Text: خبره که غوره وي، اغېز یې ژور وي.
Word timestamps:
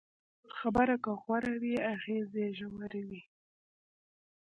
خبره 0.57 0.95
که 1.03 1.11
غوره 1.23 1.53
وي، 1.61 1.75
اغېز 1.93 2.29
یې 2.41 2.47
ژور 2.57 2.91
وي. 3.09 3.21